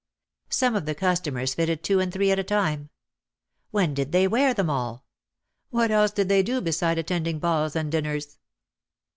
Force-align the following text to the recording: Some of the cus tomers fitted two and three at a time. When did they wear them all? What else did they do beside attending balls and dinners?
Some 0.49 0.75
of 0.75 0.87
the 0.87 0.95
cus 0.95 1.19
tomers 1.21 1.53
fitted 1.53 1.83
two 1.83 1.99
and 1.99 2.11
three 2.11 2.31
at 2.31 2.39
a 2.39 2.43
time. 2.43 2.89
When 3.69 3.93
did 3.93 4.11
they 4.11 4.27
wear 4.27 4.51
them 4.51 4.67
all? 4.67 5.05
What 5.69 5.91
else 5.91 6.09
did 6.09 6.27
they 6.27 6.41
do 6.41 6.59
beside 6.59 6.97
attending 6.97 7.37
balls 7.37 7.75
and 7.75 7.91
dinners? 7.91 8.39